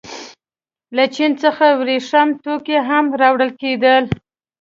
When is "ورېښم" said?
1.81-2.29